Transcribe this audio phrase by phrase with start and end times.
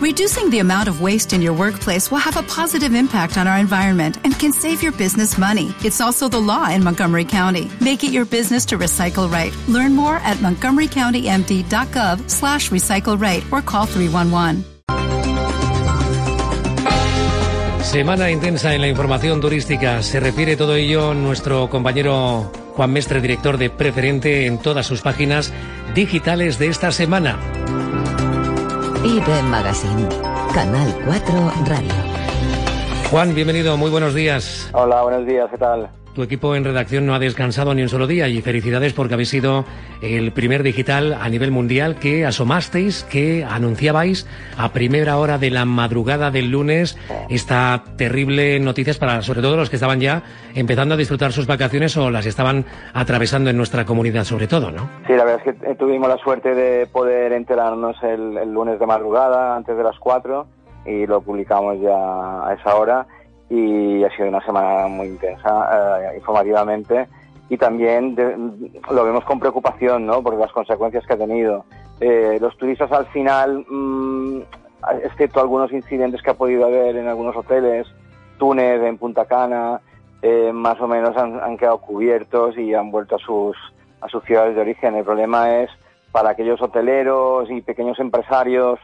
[0.00, 3.58] Reducing the amount of waste in your workplace will have a positive impact on our
[3.58, 5.74] environment and can save your business money.
[5.84, 7.70] It's also the law in Montgomery County.
[7.82, 9.52] Make it your business to recycle right.
[9.68, 14.64] Learn more at montgomerycountymd.gov slash recycle right or call 311.
[17.82, 20.02] Semana intensa en la información turística.
[20.02, 25.52] Se refiere todo ello nuestro compañero Juan Mestre, director de Preferente, en todas sus páginas
[25.94, 27.59] digitales de esta semana.
[29.02, 30.06] IB Magazine,
[30.52, 31.90] Canal 4 Radio.
[33.10, 34.68] Juan, bienvenido, muy buenos días.
[34.74, 35.88] Hola, buenos días, ¿qué tal?
[36.20, 39.30] Tu equipo en redacción no ha descansado ni un solo día y felicidades porque habéis
[39.30, 39.64] sido
[40.02, 44.26] el primer digital a nivel mundial que asomasteis, que anunciabais
[44.58, 46.98] a primera hora de la madrugada del lunes
[47.30, 50.22] esta terrible noticia para sobre todo los que estaban ya
[50.54, 54.90] empezando a disfrutar sus vacaciones o las estaban atravesando en nuestra comunidad sobre todo, ¿no?
[55.06, 58.84] Sí, la verdad es que tuvimos la suerte de poder enterarnos el, el lunes de
[58.84, 60.46] madrugada antes de las 4
[60.84, 63.06] y lo publicamos ya a esa hora
[63.50, 67.08] y ha sido una semana muy intensa eh, informativamente
[67.50, 68.16] y también
[68.90, 70.22] lo vemos con preocupación, ¿no?
[70.22, 71.64] Por las consecuencias que ha tenido.
[72.00, 74.42] Eh, los turistas al final, mm,
[75.02, 77.88] excepto algunos incidentes que ha podido haber en algunos hoteles,
[78.38, 79.80] Túnez, en Punta Cana,
[80.22, 83.56] eh, más o menos han, han, quedado cubiertos y han vuelto a sus,
[84.00, 84.94] a sus ciudades de origen.
[84.94, 85.70] El problema es
[86.12, 88.78] para aquellos hoteleros y pequeños empresarios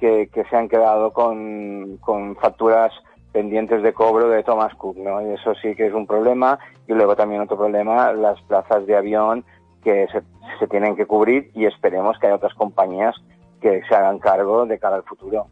[0.00, 2.92] que, que se han quedado con, con facturas
[3.32, 5.20] pendientes de cobro de Thomas Cook, ¿no?
[5.22, 6.58] Y eso sí que es un problema.
[6.86, 9.44] Y luego también otro problema, las plazas de avión
[9.82, 10.22] que se,
[10.58, 13.14] se tienen que cubrir y esperemos que haya otras compañías
[13.60, 15.46] que se hagan cargo de cara al futuro.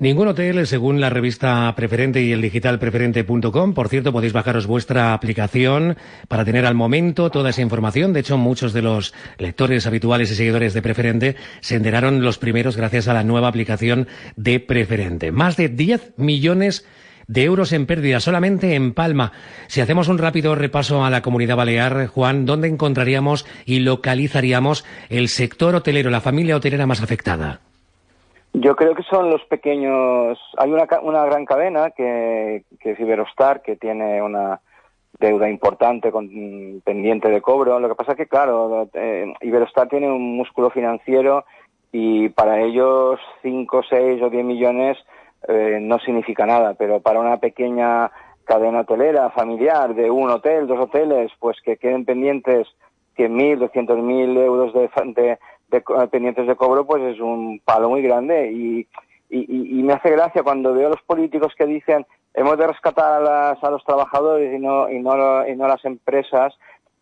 [0.00, 3.74] Ningún hotel, según la revista Preferente y el digital preferente.com.
[3.74, 8.14] Por cierto, podéis bajaros vuestra aplicación para tener al momento toda esa información.
[8.14, 12.78] De hecho, muchos de los lectores habituales y seguidores de Preferente se enteraron los primeros
[12.78, 15.32] gracias a la nueva aplicación de Preferente.
[15.32, 16.86] Más de 10 millones
[17.26, 19.32] de euros en pérdida solamente en Palma.
[19.66, 25.28] Si hacemos un rápido repaso a la comunidad balear, Juan, ¿dónde encontraríamos y localizaríamos el
[25.28, 27.60] sector hotelero, la familia hotelera más afectada?
[28.52, 30.38] Yo creo que son los pequeños.
[30.58, 34.60] Hay una, una gran cadena que, que es Iberostar, que tiene una
[35.20, 36.28] deuda importante con,
[36.84, 37.78] pendiente de cobro.
[37.78, 41.44] Lo que pasa es que, claro, eh, Iberostar tiene un músculo financiero
[41.92, 44.98] y para ellos 5, 6 o 10 millones
[45.48, 48.10] eh, no significa nada, pero para una pequeña
[48.44, 52.66] cadena hotelera familiar de un hotel, dos hoteles, pues que queden pendientes
[53.16, 55.38] 100.000, 200.000 euros de, de,
[55.70, 58.86] de, pendientes de cobro, pues es un palo muy grande y,
[59.28, 63.12] y, y, me hace gracia cuando veo a los políticos que dicen hemos de rescatar
[63.12, 66.54] a, las, a los trabajadores y no, y no, y no las empresas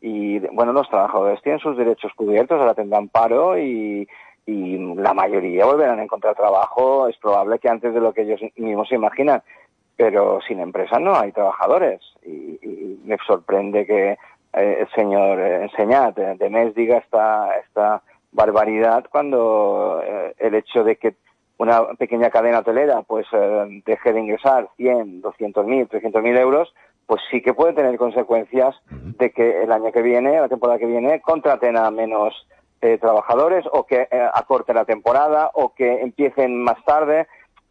[0.00, 4.06] y bueno, los trabajadores tienen sus derechos cubiertos, ahora tendrán paro y,
[4.44, 8.40] y la mayoría volverán a encontrar trabajo, es probable que antes de lo que ellos
[8.56, 9.42] mismos se imaginan,
[9.96, 12.00] pero sin empresa no hay trabajadores.
[12.24, 14.16] Y, y me sorprende que
[14.56, 18.02] eh, el señor eh, Enseñat de mes diga esta, esta
[18.36, 21.16] barbaridad cuando eh, el hecho de que
[21.58, 26.72] una pequeña cadena hotelera pues eh, deje de ingresar 100, 200 mil, 300 mil euros,
[27.06, 30.86] pues sí que puede tener consecuencias de que el año que viene, la temporada que
[30.86, 32.46] viene, contraten a menos
[32.82, 37.26] eh, trabajadores o que eh, acorte la temporada o que empiecen más tarde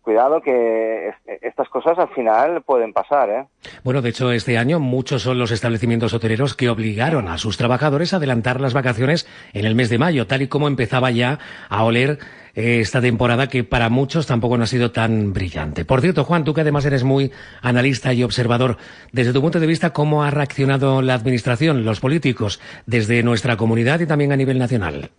[0.05, 1.11] cuidado que
[1.41, 3.29] estas cosas al final pueden pasar.
[3.29, 3.45] ¿eh?
[3.83, 8.13] Bueno, de hecho, este año muchos son los establecimientos hoteleros que obligaron a sus trabajadores
[8.13, 11.83] a adelantar las vacaciones en el mes de mayo, tal y como empezaba ya a
[11.83, 12.19] oler
[12.53, 15.83] eh, esta temporada que para muchos tampoco no ha sido tan brillante.
[15.83, 18.77] Por cierto, Juan, tú que además eres muy analista y observador,
[19.11, 23.99] desde tu punto de vista, ¿cómo ha reaccionado la Administración, los políticos, desde nuestra comunidad
[23.99, 25.09] y también a nivel nacional?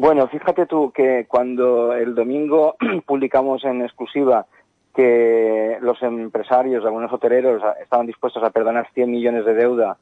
[0.00, 2.74] Bueno, fíjate tú que cuando el domingo
[3.06, 4.46] publicamos en exclusiva
[4.96, 9.98] que los empresarios, algunos hoteleros, estaban dispuestos a perdonar 100 millones de deuda,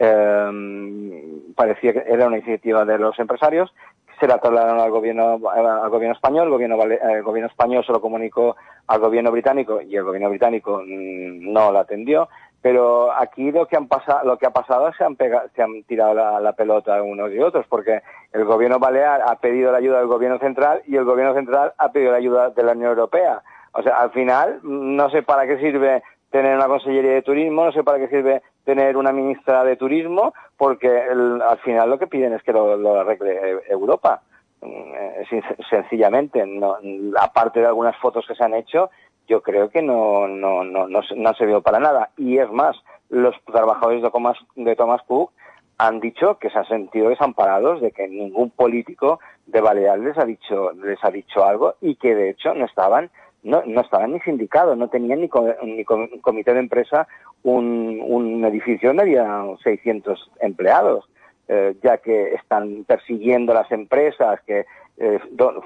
[0.00, 1.24] eh,
[1.54, 3.72] parecía que era una iniciativa de los empresarios,
[4.18, 8.00] se la trasladaron al gobierno, al gobierno español, el gobierno, el gobierno español se lo
[8.00, 8.56] comunicó
[8.88, 12.28] al gobierno británico y el gobierno británico mm, no la atendió.
[12.66, 15.84] Pero aquí lo que han pasado, lo que ha pasado se han pegado, se han
[15.84, 18.02] tirado la, pelota unos y otros, porque
[18.32, 21.92] el gobierno balear ha pedido la ayuda del gobierno central y el gobierno central ha
[21.92, 23.40] pedido la ayuda de la Unión Europea.
[23.70, 26.02] O sea, al final no sé para qué sirve
[26.32, 30.34] tener una consellería de turismo, no sé para qué sirve tener una ministra de turismo,
[30.56, 34.22] porque el, al final lo que piden es que lo, lo arregle Europa.
[34.60, 36.78] Mm, sencillamente, no,
[37.20, 38.90] aparte de algunas fotos que se han hecho,
[39.26, 42.10] yo creo que no, no, no, no, no se vio para nada.
[42.16, 42.76] Y es más,
[43.08, 45.30] los trabajadores de Thomas, de Thomas Cook
[45.78, 50.24] han dicho que se han sentido desamparados de que ningún político de Baleares les ha
[50.24, 53.10] dicho, les ha dicho algo y que de hecho no estaban
[53.42, 55.30] no, no estaban ni sindicados, no tenían ni,
[55.62, 57.06] ni comité de empresa
[57.44, 61.08] un, un edificio donde había 600 empleados.
[61.48, 64.66] Eh, ya que están persiguiendo las empresas que
[64.98, 65.20] eh,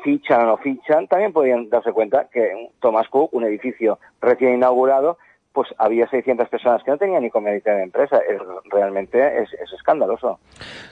[0.05, 5.17] fichan o no fichan, también podían darse cuenta que Thomas Cook, un edificio recién inaugurado,
[5.53, 8.19] pues había 600 personas que no tenían ni comité de empresa.
[8.19, 10.39] Es, realmente es, escandaloso.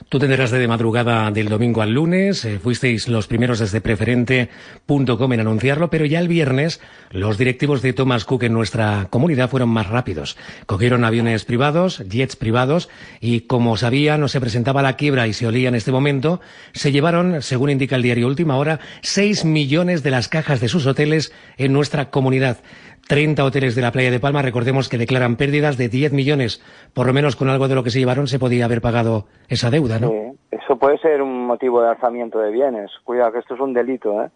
[0.09, 5.39] Tú tendrás de madrugada del domingo al lunes, eh, fuisteis los primeros desde preferente.com en
[5.39, 9.87] anunciarlo, pero ya el viernes los directivos de Thomas Cook en nuestra comunidad fueron más
[9.87, 10.37] rápidos.
[10.65, 12.89] Cogieron aviones privados, jets privados,
[13.21, 16.41] y como sabía no se presentaba la quiebra y se olía en este momento,
[16.73, 20.85] se llevaron, según indica el diario Última Hora, 6 millones de las cajas de sus
[20.85, 22.57] hoteles en nuestra comunidad.
[23.09, 26.61] 30 hoteles de la playa de Palma, recordemos que declaran pérdidas de 10 millones,
[26.93, 29.71] por lo menos con algo de lo que se llevaron se podía haber pagado esa
[29.71, 30.09] deuda, ¿no?
[30.09, 32.91] Sí, eso puede ser un motivo de alzamiento de bienes.
[33.03, 34.29] Cuidado que esto es un delito, ¿eh?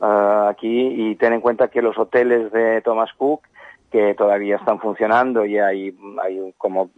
[0.00, 3.48] Ah, aquí y ten en cuenta que los hoteles de Thomas Cook
[3.90, 6.90] que todavía están funcionando y hay, hay como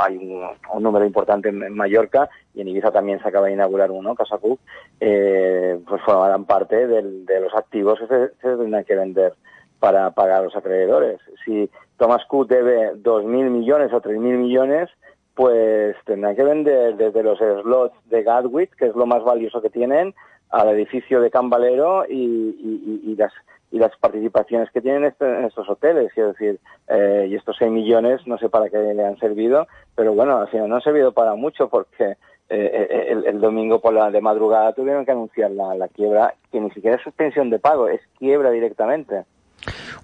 [0.00, 4.14] hay un, número importante en, Mallorca y en Ibiza también se acaba de inaugurar uno,
[4.14, 4.60] Casa Cook,
[5.00, 9.34] eh, pues formarán parte de los activos que se, se tendrán que vender
[9.78, 11.20] para pagar a los acreedores.
[11.44, 14.90] Si Thomas Cook debe 2.000 millones o 3.000 millones,
[15.34, 19.70] pues tendrán que vender desde los slots de Gatwick, que es lo más valioso que
[19.70, 20.14] tienen,
[20.50, 23.32] al edificio de Cambalero y, las
[23.72, 27.72] y las participaciones que tienen este, en estos hoteles, quiero decir, eh, y estos 6
[27.72, 29.66] millones no sé para qué le han servido,
[29.96, 32.16] pero bueno, al final no han servido para mucho porque eh,
[32.50, 36.70] eh, el, domingo por la de madrugada tuvieron que anunciar la, la quiebra, que ni
[36.70, 39.24] siquiera es suspensión de pago, es quiebra directamente.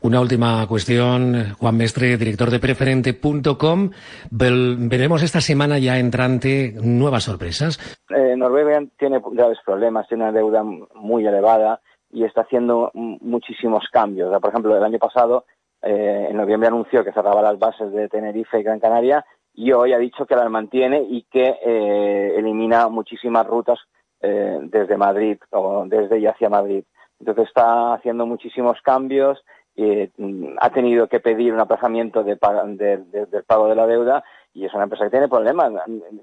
[0.02, 3.90] Una última cuestión, Juan Mestre, director de preferente.com.
[4.30, 7.78] Veremos esta semana ya entrante nuevas sorpresas.
[8.08, 11.80] Eh, Noruega tiene graves problemas, tiene una deuda muy elevada
[12.10, 14.32] y está haciendo muchísimos cambios.
[14.40, 15.44] por ejemplo, el año pasado,
[15.82, 19.24] eh, en noviembre anunció que cerraba las bases de Tenerife y Gran Canaria
[19.54, 23.78] y hoy ha dicho que las mantiene y que eh, elimina muchísimas rutas
[24.22, 26.84] desde Madrid o desde y hacia Madrid.
[27.20, 29.44] Entonces está haciendo muchísimos cambios,
[29.76, 34.74] mm, ha tenido que pedir un aplazamiento de, del pago de la deuda y es
[34.74, 35.72] una empresa que tiene problemas.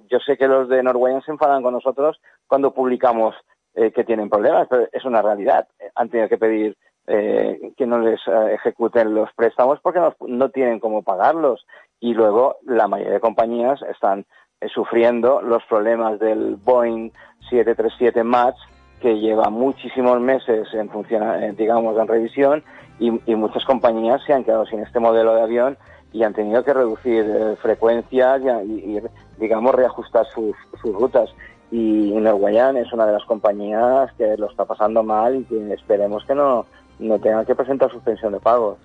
[0.10, 3.36] Yo sé que los de Norwegian se enfadan con nosotros cuando publicamos
[3.76, 5.68] eh, que tienen problemas, pero es una realidad.
[5.96, 10.50] Han tenido que pedir eh, que no les eh, ejecuten los préstamos porque no, no,
[10.50, 11.66] tienen cómo pagarlos.
[12.00, 14.26] Y luego la mayoría de compañías están
[14.74, 17.12] sufriendo los problemas del Boeing
[17.50, 18.58] 737 MAX
[19.02, 22.64] que lleva muchísimos meses en función, digamos, en revisión
[23.00, 25.78] y, muchas compañías se han quedado sin este modelo de avión
[26.12, 29.00] y han tenido que reducir eh, frecuencias y,
[29.38, 31.30] digamos, reajustar sus, rutas.
[31.70, 36.24] Y Norwegian es una de las compañías que lo está pasando mal y que esperemos
[36.26, 36.66] que no,
[37.00, 38.78] no tengan que presentar suspensión de pagos.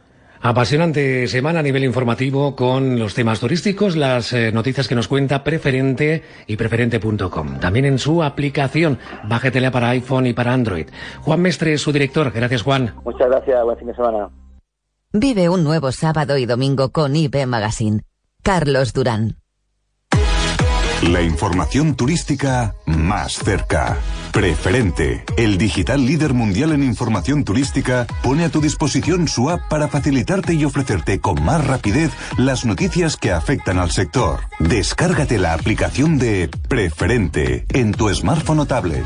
[0.44, 5.44] Apasionante semana a nivel informativo con los temas turísticos, las eh, noticias que nos cuenta
[5.44, 7.60] Preferente y preferente.com.
[7.60, 10.88] También en su aplicación, bájetela para iPhone y para Android.
[11.20, 12.32] Juan Mestre, su director.
[12.32, 12.92] Gracias, Juan.
[13.04, 13.62] Muchas gracias.
[13.62, 14.30] Buen fin de semana.
[15.12, 18.02] Vive un nuevo sábado y domingo con IB Magazine.
[18.42, 19.41] Carlos Durán.
[21.02, 23.98] La información turística más cerca.
[24.32, 29.88] Preferente, el digital líder mundial en información turística, pone a tu disposición su app para
[29.88, 34.40] facilitarte y ofrecerte con más rapidez las noticias que afectan al sector.
[34.60, 39.04] Descárgate la aplicación de Preferente en tu smartphone o tablet.